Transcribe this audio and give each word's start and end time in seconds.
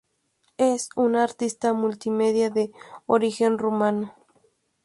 Es 0.57 0.89
una 0.95 1.23
artista 1.23 1.73
multimedia 1.73 2.49
de 2.49 2.71
origen 3.05 3.59
rumano. 3.59 4.15